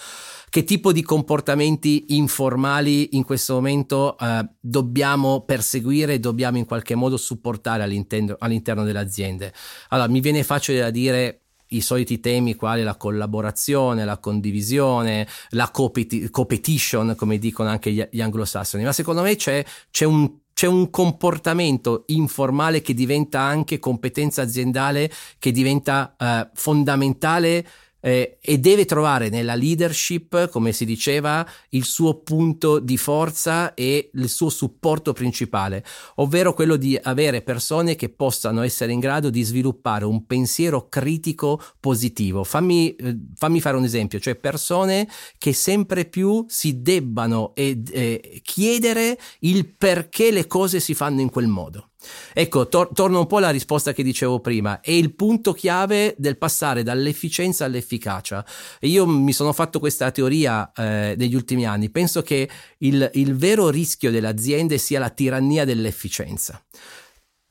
Che 0.49 0.63
tipo 0.63 0.93
di 0.93 1.03
comportamenti 1.03 2.05
informali 2.11 3.17
in 3.17 3.25
questo 3.25 3.55
momento 3.55 4.17
eh, 4.19 4.49
dobbiamo 4.61 5.41
perseguire, 5.41 6.21
dobbiamo 6.21 6.59
in 6.59 6.65
qualche 6.65 6.95
modo 6.95 7.17
supportare 7.17 7.83
all'interno, 7.83 8.37
all'interno 8.39 8.85
delle 8.85 9.01
aziende? 9.01 9.53
Allora, 9.89 10.09
mi 10.09 10.21
viene 10.21 10.45
facile 10.45 10.79
da 10.79 10.91
dire 10.91 11.41
i 11.71 11.81
soliti 11.81 12.21
temi 12.21 12.55
quali 12.55 12.85
la 12.85 12.95
collaborazione, 12.95 14.05
la 14.05 14.19
condivisione, 14.19 15.27
la 15.51 15.73
competition, 15.73 17.17
come 17.17 17.39
dicono 17.39 17.69
anche 17.69 17.91
gli 17.91 18.21
anglosassoni, 18.21 18.85
ma 18.85 18.93
secondo 18.93 19.23
me 19.23 19.35
c'è, 19.35 19.65
c'è 19.91 20.05
un 20.05 20.43
c'è 20.55 20.67
un 20.67 20.89
comportamento 20.89 22.05
informale 22.07 22.81
che 22.81 22.95
diventa 22.95 23.41
anche 23.41 23.79
competenza 23.79 24.43
aziendale, 24.43 25.11
che 25.39 25.51
diventa 25.51 26.15
eh, 26.17 26.49
fondamentale 26.55 27.67
eh, 28.05 28.37
e 28.39 28.59
deve 28.59 28.85
trovare 28.85 29.31
nella 29.31 29.55
leadership, 29.55 30.51
come 30.51 30.73
si 30.73 30.85
diceva, 30.85 31.47
il 31.71 31.85
suo 31.85 32.19
punto 32.19 32.79
di 32.79 32.99
forza 32.99 33.73
e 33.73 34.11
il 34.13 34.29
suo 34.29 34.51
supporto 34.51 35.15
principale, 35.15 35.83
ovvero 36.17 36.53
quello 36.53 36.77
di 36.77 36.99
avere 37.03 37.41
persone 37.41 37.95
che 37.95 38.11
possano 38.11 38.61
essere 38.61 38.93
in 38.93 39.01
grado 39.01 39.31
di 39.31 39.43
sviluppare 39.43 40.05
un 40.05 40.27
pensiero 40.27 40.89
critico 40.91 41.59
positivo. 41.81 42.45
Fammi, 42.45 42.95
eh, 42.95 43.17
fammi 43.37 43.61
fare 43.63 43.79
un 43.79 43.85
esempio, 43.85 44.21
cioè 44.21 44.35
persone 44.35 45.09
che 45.39 45.55
sempre 45.55 46.05
più 46.05 46.45
si 46.47 46.83
debbano 46.83 47.55
eh, 47.55 48.43
chiedere 48.43 49.19
il 49.41 49.67
perché 49.67 50.31
le 50.31 50.47
cose 50.47 50.79
si 50.79 50.93
fanno 50.93 51.23
in 51.23 51.31
quel 51.31 51.47
modo. 51.47 51.89
Ecco, 52.33 52.69
tor- 52.69 52.91
torno 52.93 53.21
un 53.21 53.27
po' 53.27 53.39
alla 53.39 53.51
risposta 53.51 53.93
che 53.93 54.03
dicevo 54.03 54.41
prima, 54.41 54.81
è 54.81 54.91
il 54.91 55.15
punto 55.15 55.53
chiave 55.53 56.15
del 56.19 56.39
passare 56.39 56.83
dall'efficienza 56.83 57.65
all'efficacia. 57.65 58.45
Io 58.81 59.07
mi 59.07 59.33
sono 59.33 59.53
fatto 59.53 59.79
questa 59.79 60.11
teoria 60.11 60.73
eh, 60.73 61.15
negli 61.17 61.35
ultimi 61.35 61.67
anni, 61.67 61.91
penso 61.91 62.23
che 62.23 62.49
il, 62.79 63.11
il 63.15 63.37
vero 63.37 63.69
rischio 63.69 64.11
delle 64.11 64.29
aziende 64.29 64.79
sia 64.79 64.99
la 64.99 65.11
tirannia 65.11 65.65
dell'efficienza 65.65 66.63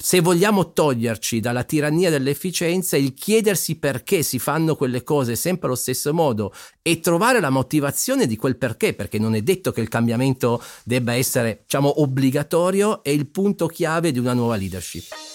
se 0.05 0.19
vogliamo 0.19 0.73
toglierci 0.73 1.39
dalla 1.39 1.63
tirannia 1.63 2.09
dell'efficienza, 2.09 2.97
il 2.97 3.13
chiedersi 3.13 3.77
perché 3.77 4.21
si 4.21 4.37
fanno 4.37 4.75
quelle 4.75 5.01
cose 5.01 5.37
sempre 5.37 5.67
allo 5.67 5.77
stesso 5.77 6.13
modo 6.13 6.53
e 6.81 6.99
trovare 6.99 7.39
la 7.39 7.49
motivazione 7.49 8.27
di 8.27 8.35
quel 8.35 8.57
perché, 8.57 8.93
perché 8.93 9.17
non 9.17 9.33
è 9.33 9.41
detto 9.41 9.71
che 9.71 9.79
il 9.79 9.87
cambiamento 9.87 10.61
debba 10.83 11.13
essere, 11.13 11.61
diciamo, 11.61 12.01
obbligatorio, 12.01 13.01
è 13.01 13.11
il 13.11 13.27
punto 13.27 13.67
chiave 13.67 14.11
di 14.11 14.19
una 14.19 14.33
nuova 14.33 14.57
leadership. 14.57 15.32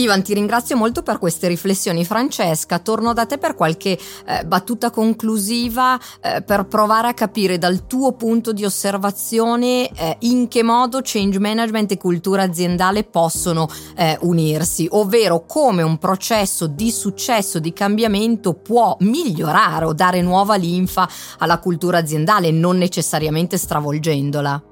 Ivan, 0.00 0.22
ti 0.22 0.32
ringrazio 0.32 0.78
molto 0.78 1.02
per 1.02 1.18
queste 1.18 1.46
riflessioni. 1.46 2.06
Francesca, 2.06 2.78
torno 2.78 3.12
da 3.12 3.26
te 3.26 3.36
per 3.36 3.54
qualche 3.54 3.98
eh, 4.26 4.44
battuta 4.46 4.90
conclusiva 4.90 6.00
eh, 6.22 6.40
per 6.40 6.64
provare 6.64 7.08
a 7.08 7.14
capire 7.14 7.58
dal 7.58 7.86
tuo 7.86 8.12
punto 8.12 8.54
di 8.54 8.64
osservazione 8.64 9.90
eh, 9.90 10.16
in 10.20 10.48
che 10.48 10.62
modo 10.62 11.00
change 11.02 11.38
management 11.38 11.92
e 11.92 11.98
cultura 11.98 12.44
aziendale 12.44 13.04
possono 13.04 13.68
eh, 13.94 14.16
unirsi, 14.22 14.88
ovvero 14.90 15.44
come 15.44 15.82
un 15.82 15.98
processo 15.98 16.66
di 16.66 16.90
successo, 16.90 17.58
di 17.58 17.74
cambiamento 17.74 18.54
può 18.54 18.96
migliorare 19.00 19.84
o 19.84 19.92
dare 19.92 20.22
nuova 20.22 20.56
linfa 20.56 21.06
alla 21.38 21.58
cultura 21.58 21.98
aziendale, 21.98 22.50
non 22.50 22.78
necessariamente 22.78 23.58
stravolgendola. 23.58 24.69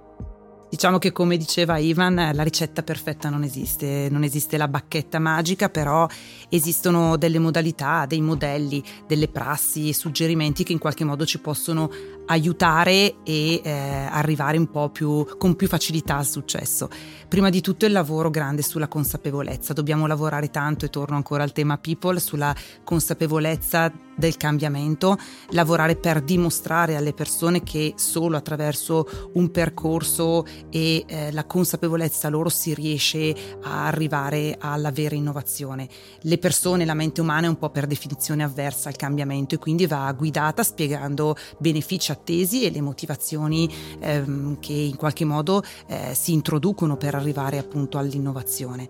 Diciamo 0.71 0.99
che 0.99 1.13
come 1.13 1.39
diceva 1.39 1.79
Ivan, 1.79 2.15
la 2.35 2.43
ricetta 2.43 2.83
perfetta 2.83 3.31
non 3.31 3.43
esiste, 3.43 4.09
non 4.11 4.23
esiste 4.23 4.59
la 4.59 4.69
bacchetta 4.69 5.19
magica, 5.19 5.71
però 5.71 6.07
esistono 6.51 7.17
delle 7.17 7.39
modalità, 7.39 8.05
dei 8.05 8.21
modelli, 8.21 8.85
delle 9.07 9.29
prassi, 9.29 9.95
suggerimenti 9.95 10.65
che 10.65 10.73
in 10.73 10.79
qualche 10.79 11.05
modo 11.05 11.25
ci 11.25 11.41
possono 11.41 11.91
aiutare 12.29 13.17
e 13.25 13.61
eh, 13.63 13.71
arrivare 14.11 14.57
un 14.57 14.71
po' 14.71 14.91
più 14.91 15.27
con 15.37 15.57
più 15.57 15.67
facilità 15.69 16.17
al 16.17 16.27
successo. 16.27 16.89
Prima 17.29 17.51
di 17.51 17.61
tutto 17.61 17.85
il 17.85 17.93
lavoro 17.93 18.31
grande 18.31 18.63
sulla 18.63 18.89
consapevolezza, 18.89 19.75
dobbiamo 19.75 20.07
lavorare 20.07 20.51
tanto 20.51 20.87
e 20.87 20.91
torno 20.91 21.17
ancora 21.17 21.43
al 21.43 21.53
tema 21.53 21.77
people 21.77 22.19
sulla 22.21 22.55
consapevolezza 22.85 23.93
del 24.17 24.37
cambiamento, 24.37 25.17
lavorare 25.51 25.95
per 25.95 26.23
dimostrare 26.23 26.97
alle 26.97 27.13
persone 27.13 27.63
che 27.63 27.95
solo 27.97 28.37
attraverso 28.37 29.31
un 29.35 29.51
percorso 29.51 30.45
e 30.71 31.05
eh, 31.07 31.33
la 31.33 31.45
consapevolezza 31.45 32.29
loro 32.29 32.49
si 32.49 32.75
riesce 32.75 33.35
a 33.63 33.87
arrivare 33.87 34.57
alla 34.59 34.91
vera 34.91 35.15
innovazione. 35.15 35.89
Le 36.23 36.39
persone, 36.39 36.85
la 36.85 36.95
mente 36.95 37.21
umana 37.21 37.47
è 37.47 37.49
un 37.49 37.59
po' 37.59 37.71
per 37.71 37.87
definizione 37.87 38.43
avversa 38.43 38.89
al 38.89 38.97
cambiamento 38.97 39.55
e 39.55 39.59
quindi 39.59 39.87
va 39.87 40.11
guidata 40.13 40.63
spiegando 40.63 41.37
benefici 41.59 42.11
attesi 42.19 42.65
e 42.65 42.71
le 42.71 42.81
motivazioni 42.81 43.73
ehm, 44.01 44.59
che 44.61 44.73
in 44.73 44.97
qualche 44.97 45.25
modo 45.25 45.63
eh, 45.87 46.15
si 46.15 46.33
introducono 46.33 46.97
per 46.97 47.15
arrivare 47.15 47.59
appunto 47.59 47.99
all'innovazione. 47.99 48.89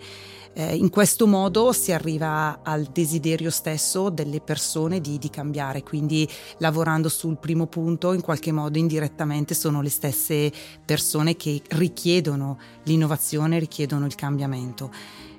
Eh, 0.55 0.75
in 0.75 0.91
questo 0.91 1.29
modo 1.29 1.73
si 1.73 1.93
arriva 1.93 2.61
al 2.65 2.89
desiderio 2.93 3.51
stesso 3.51 4.09
delle 4.09 4.41
persone 4.41 5.01
di, 5.01 5.17
di, 5.19 5.31
cambiare, 5.31 5.85
quindi 5.85 6.29
lavorando 6.57 7.09
sul 7.09 7.37
primo 7.37 7.67
punto 7.67 8.13
in 8.13 8.23
qualche 8.23 8.51
modo 8.51 8.77
indirettamente 8.77 9.55
sono 9.55 9.83
le 9.83 9.91
stesse 9.91 10.51
persone 10.85 11.37
che 11.37 11.63
richiedono 11.69 12.59
l'innovazione, 12.85 13.61
richiedono 13.61 14.07
il 14.07 14.17
cambiamento. 14.17 14.91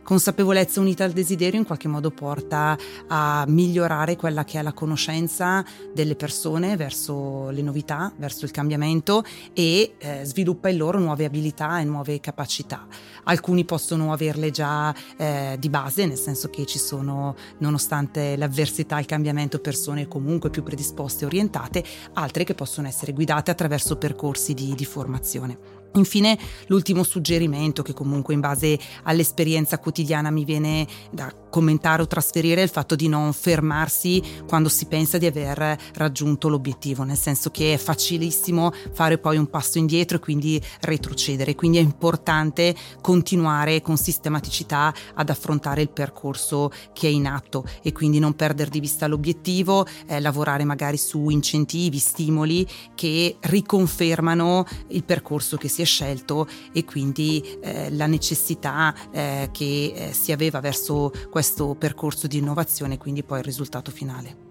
Consapevolezza 0.09 0.79
unita 0.79 1.03
al 1.03 1.11
desiderio 1.11 1.59
in 1.59 1.67
qualche 1.67 1.87
modo 1.87 2.09
porta 2.09 2.75
a 3.09 3.45
migliorare 3.47 4.15
quella 4.15 4.43
che 4.43 4.57
è 4.57 4.63
la 4.63 4.73
conoscenza 4.73 5.63
delle 5.93 6.15
persone 6.15 6.75
verso 6.75 7.51
le 7.51 7.61
novità, 7.61 8.11
verso 8.17 8.43
il 8.43 8.49
cambiamento 8.49 9.23
e 9.53 9.93
eh, 9.99 10.21
sviluppa 10.23 10.69
in 10.69 10.77
loro 10.77 10.97
nuove 10.97 11.25
abilità 11.25 11.79
e 11.79 11.83
nuove 11.83 12.19
capacità. 12.21 12.87
Alcuni 13.25 13.65
possono 13.65 14.11
averle 14.11 14.49
già 14.49 14.91
eh, 15.15 15.57
di 15.59 15.69
base, 15.69 16.07
nel 16.07 16.17
senso 16.17 16.49
che 16.49 16.65
ci 16.65 16.79
sono, 16.79 17.35
nonostante 17.59 18.35
l'avversità 18.35 18.95
al 18.95 19.05
cambiamento, 19.05 19.59
persone 19.59 20.07
comunque 20.07 20.49
più 20.49 20.63
predisposte 20.63 21.25
e 21.25 21.27
orientate, 21.27 21.83
altre 22.13 22.45
che 22.45 22.55
possono 22.55 22.87
essere 22.87 23.13
guidate 23.13 23.51
attraverso 23.51 23.95
percorsi 23.97 24.55
di, 24.55 24.73
di 24.73 24.85
formazione. 24.85 25.78
Infine 25.93 26.37
l'ultimo 26.67 27.03
suggerimento 27.03 27.81
che 27.81 27.93
comunque 27.93 28.33
in 28.33 28.39
base 28.39 28.77
all'esperienza 29.03 29.79
quotidiana 29.79 30.29
mi 30.29 30.45
viene 30.45 30.87
da 31.11 31.33
commentare 31.49 32.03
o 32.03 32.07
trasferire 32.07 32.61
il 32.61 32.69
fatto 32.69 32.95
di 32.95 33.07
non 33.07 33.33
fermarsi 33.33 34.21
quando 34.47 34.69
si 34.69 34.85
pensa 34.85 35.17
di 35.17 35.25
aver 35.25 35.77
raggiunto 35.95 36.47
l'obiettivo, 36.47 37.03
nel 37.03 37.17
senso 37.17 37.49
che 37.49 37.73
è 37.73 37.77
facilissimo 37.77 38.71
fare 38.93 39.17
poi 39.17 39.37
un 39.37 39.49
passo 39.49 39.79
indietro 39.79 40.17
e 40.17 40.19
quindi 40.19 40.61
retrocedere, 40.81 41.55
quindi 41.55 41.79
è 41.79 41.81
importante 41.81 42.75
continuare 43.01 43.81
con 43.81 43.97
sistematicità 43.97 44.93
ad 45.15 45.29
affrontare 45.29 45.81
il 45.81 45.89
percorso 45.89 46.71
che 46.93 47.07
è 47.07 47.11
in 47.11 47.25
atto 47.25 47.65
e 47.81 47.91
quindi 47.91 48.19
non 48.19 48.35
perdere 48.35 48.69
di 48.69 48.79
vista 48.79 49.07
l'obiettivo, 49.07 49.87
eh, 50.07 50.19
lavorare 50.19 50.63
magari 50.65 50.97
su 50.97 51.29
incentivi, 51.29 51.97
stimoli 51.97 52.67
che 52.93 53.37
riconfermano 53.39 54.65
il 54.89 55.03
percorso 55.03 55.57
che 55.57 55.67
si 55.67 55.79
si 55.79 55.81
è 55.81 55.85
scelto 55.85 56.47
e 56.73 56.83
quindi 56.83 57.41
eh, 57.61 57.89
la 57.91 58.05
necessità 58.05 58.93
eh, 59.11 59.49
che 59.51 59.93
eh, 59.95 60.13
si 60.13 60.31
aveva 60.31 60.59
verso 60.59 61.11
questo 61.29 61.38
percorso 61.75 62.27
di 62.27 62.37
innovazione, 62.37 62.97
quindi 62.97 63.23
poi 63.23 63.39
il 63.39 63.45
risultato 63.45 63.91
finale. 63.91 64.47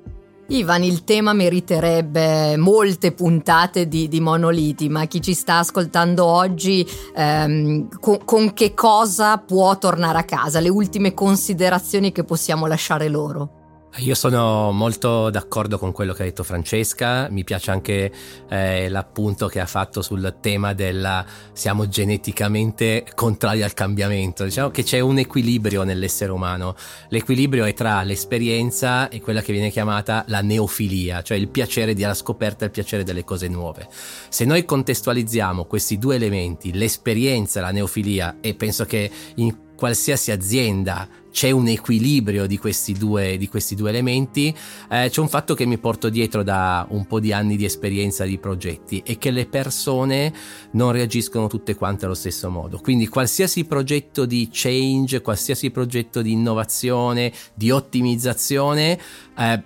Ivan, 0.51 0.83
il 0.83 1.05
tema 1.05 1.35
meriterebbe 1.35 2.57
molte 2.57 3.13
puntate 3.13 3.87
di, 3.87 4.09
di, 4.09 4.19
monoliti, 4.19 4.89
ma 4.89 5.05
chi 5.05 5.21
ci 5.21 5.35
sta 5.35 5.59
ascoltando 5.59 6.25
oggi 6.25 6.87
ehm, 7.15 7.89
con, 8.01 8.25
con 8.25 8.55
che 8.55 8.73
cosa 8.73 9.37
può 9.37 9.77
tornare 9.77 10.19
a 10.19 10.25
casa? 10.25 10.61
Le 10.61 10.71
ultime 10.71 11.13
considerazioni 11.13 12.13
che 12.13 12.25
possiamo 12.25 12.67
lasciare 12.67 13.09
loro? 13.09 13.58
Io 13.97 14.15
sono 14.15 14.71
molto 14.71 15.29
d'accordo 15.29 15.77
con 15.77 15.91
quello 15.93 16.13
che 16.13 16.23
ha 16.23 16.25
detto 16.25 16.45
Francesca, 16.45 17.27
mi 17.31 17.43
piace 17.43 17.73
anche 17.73 18.13
eh, 18.49 18.89
l'appunto 18.89 19.49
che 19.49 19.59
ha 19.59 19.67
fatto 19.67 20.03
sul 20.03 20.37
tema 20.41 20.73
della 20.73 21.25
siamo 21.53 21.89
geneticamente 21.89 23.05
contrari 23.17 23.63
al 23.63 23.75
cambiamento, 23.75 24.45
diciamo 24.45 24.71
che 24.71 24.85
c'è 24.85 25.01
un 25.01 25.19
equilibrio 25.19 25.83
nell'essere 25.83 26.31
umano, 26.31 26.77
l'equilibrio 27.09 27.65
è 27.65 27.73
tra 27.73 28.03
l'esperienza 28.03 29.09
e 29.09 29.21
quella 29.21 29.41
che 29.41 29.53
viene 29.53 29.71
chiamata 29.71 30.23
la 30.29 30.43
neofilia, 30.43 31.23
cioè 31.23 31.37
il 31.37 31.49
piacere 31.49 31.95
della 31.95 32.15
scoperta 32.15 32.63
e 32.63 32.67
il 32.67 32.73
piacere 32.73 33.03
delle 33.03 33.25
cose 33.25 33.49
nuove. 33.49 33.89
Se 34.29 34.45
noi 34.45 34.65
contestualizziamo 34.65 35.65
questi 35.65 35.99
due 35.99 36.15
elementi, 36.15 36.73
l'esperienza 36.73 37.59
e 37.59 37.63
la 37.63 37.73
neofilia, 37.73 38.37
e 38.41 38.55
penso 38.55 38.85
che 38.85 39.11
in 39.37 39.67
qualsiasi 39.79 40.33
azienda 40.33 41.09
c'è 41.31 41.53
un 41.53 41.69
equilibrio 41.69 42.49
di 42.49 42.59
questi 42.59 42.95
due, 42.95 43.37
di 43.37 43.47
questi 43.47 43.77
due 43.77 43.91
elementi, 43.91 44.53
eh, 44.91 45.09
c'è 45.09 45.21
un 45.21 45.29
fatto 45.29 45.55
che 45.55 45.67
mi 45.67 45.79
porto 45.79 46.09
dietro 46.09 46.43
da 46.43 46.85
un 46.91 47.07
po' 47.07 47.21
di 47.21 47.33
anni 47.33 47.57
di 47.57 47.65
esperienza 47.65 48.25
di 48.25 48.39
progetti 48.39 49.01
e 49.07 49.19
che 49.19 49.31
le 49.31 49.47
persone 49.47 50.33
non 50.73 50.91
reagiscono 50.91 51.47
tutte 51.47 51.77
quante 51.77 52.07
allo 52.07 52.15
stesso 52.15 52.51
modo. 52.51 52.81
Quindi 52.81 53.07
qualsiasi 53.07 53.67
progetto 53.67 54.27
di 54.27 54.49
change, 54.51 55.21
qualsiasi 55.21 55.71
progetto 55.71 56.23
di 56.23 56.33
innovazione, 56.33 57.33
di 57.55 57.71
ottimizzazione, 57.71 58.99
eh, 59.39 59.63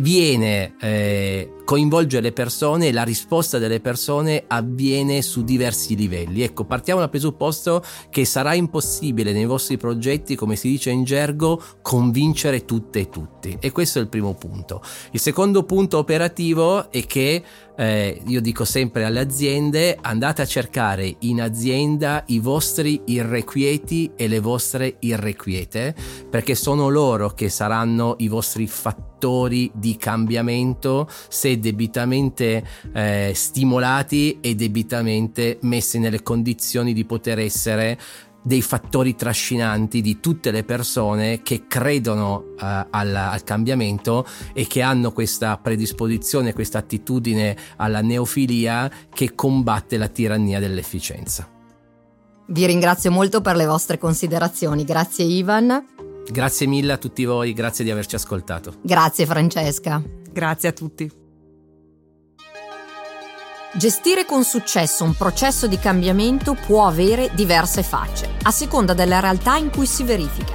viene 0.00 0.74
eh, 0.80 1.55
coinvolge 1.66 2.20
le 2.20 2.30
persone 2.30 2.86
e 2.86 2.92
la 2.92 3.02
risposta 3.02 3.58
delle 3.58 3.80
persone 3.80 4.44
avviene 4.46 5.20
su 5.20 5.42
diversi 5.42 5.96
livelli. 5.96 6.42
Ecco, 6.42 6.64
partiamo 6.64 7.00
dal 7.00 7.10
presupposto 7.10 7.82
che 8.08 8.24
sarà 8.24 8.54
impossibile 8.54 9.32
nei 9.32 9.46
vostri 9.46 9.76
progetti, 9.76 10.36
come 10.36 10.54
si 10.54 10.68
dice 10.68 10.90
in 10.90 11.02
gergo, 11.02 11.60
convincere 11.82 12.64
tutte 12.64 13.00
e 13.00 13.08
tutti. 13.08 13.56
E 13.60 13.72
questo 13.72 13.98
è 13.98 14.02
il 14.02 14.08
primo 14.08 14.34
punto. 14.34 14.80
Il 15.10 15.18
secondo 15.18 15.64
punto 15.64 15.98
operativo 15.98 16.88
è 16.92 17.04
che 17.04 17.42
eh, 17.76 18.22
io 18.26 18.40
dico 18.40 18.64
sempre 18.64 19.04
alle 19.04 19.20
aziende 19.20 19.98
andate 20.00 20.42
a 20.42 20.46
cercare 20.46 21.16
in 21.20 21.42
azienda 21.42 22.24
i 22.28 22.38
vostri 22.38 23.02
irrequieti 23.04 24.12
e 24.16 24.28
le 24.28 24.40
vostre 24.40 24.96
irrequiete 25.00 25.94
perché 26.30 26.54
sono 26.54 26.88
loro 26.88 27.30
che 27.30 27.50
saranno 27.50 28.14
i 28.18 28.28
vostri 28.28 28.66
fattori 28.66 29.70
di 29.74 29.96
cambiamento 29.96 31.06
se 31.28 31.55
debitamente 31.58 32.64
eh, 32.92 33.32
stimolati 33.34 34.38
e 34.40 34.54
debitamente 34.54 35.58
messi 35.62 35.98
nelle 35.98 36.22
condizioni 36.22 36.92
di 36.92 37.04
poter 37.04 37.38
essere 37.38 37.98
dei 38.46 38.62
fattori 38.62 39.16
trascinanti 39.16 40.00
di 40.00 40.20
tutte 40.20 40.52
le 40.52 40.62
persone 40.62 41.42
che 41.42 41.64
credono 41.66 42.44
uh, 42.56 42.86
al, 42.90 43.12
al, 43.12 43.42
cambiamento 43.42 44.24
e 44.52 44.68
che 44.68 44.82
hanno 44.82 45.10
questa 45.10 45.58
predisposizione, 45.58 46.52
questa 46.52 46.78
attitudine 46.78 47.56
alla 47.74 48.02
neofilia 48.02 48.88
che 49.12 49.34
combatte 49.34 49.96
la 49.96 50.06
tirannia 50.06 50.60
dell'efficienza. 50.60 51.48
Vi 52.46 52.66
ringrazio 52.66 53.10
molto 53.10 53.40
per 53.40 53.56
le 53.56 53.66
vostre 53.66 53.98
considerazioni, 53.98 54.84
grazie 54.84 55.24
Ivan. 55.24 55.84
Grazie 56.30 56.68
mille 56.68 56.92
a 56.92 56.98
tutti 56.98 57.24
voi, 57.24 57.52
grazie 57.52 57.84
di 57.84 57.90
averci 57.90 58.14
ascoltato. 58.14 58.74
Grazie 58.80 59.26
Francesca. 59.26 60.00
Grazie 60.30 60.68
a 60.68 60.72
tutti. 60.72 61.24
Gestire 63.76 64.24
con 64.24 64.42
successo 64.42 65.04
un 65.04 65.12
processo 65.12 65.66
di 65.66 65.78
cambiamento 65.78 66.54
può 66.54 66.86
avere 66.86 67.30
diverse 67.34 67.82
facce, 67.82 68.36
a 68.44 68.50
seconda 68.50 68.94
della 68.94 69.20
realtà 69.20 69.56
in 69.56 69.68
cui 69.70 69.84
si 69.84 70.02
verifica. 70.02 70.54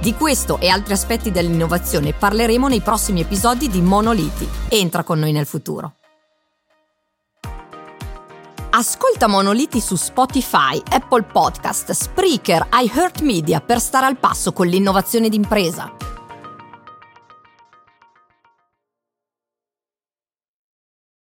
Di 0.00 0.14
questo 0.14 0.58
e 0.58 0.68
altri 0.68 0.94
aspetti 0.94 1.30
dell'innovazione 1.30 2.14
parleremo 2.14 2.68
nei 2.68 2.80
prossimi 2.80 3.20
episodi 3.20 3.68
di 3.68 3.82
Monoliti. 3.82 4.48
Entra 4.68 5.02
con 5.02 5.18
noi 5.18 5.32
nel 5.32 5.44
futuro. 5.44 5.96
Ascolta 8.70 9.26
Monoliti 9.26 9.78
su 9.78 9.96
Spotify, 9.96 10.80
Apple 10.92 11.24
Podcast, 11.24 11.90
Spreaker, 11.90 12.68
iHeartMedia 12.72 13.60
per 13.60 13.80
stare 13.80 14.06
al 14.06 14.16
passo 14.16 14.54
con 14.54 14.66
l'innovazione 14.66 15.28
d'impresa. 15.28 16.11